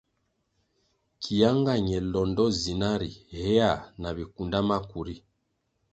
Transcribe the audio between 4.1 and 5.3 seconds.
bikunda maku ri.